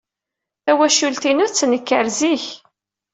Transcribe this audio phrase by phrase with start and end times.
[0.65, 2.45] Tawacult-inu tettenkar zik.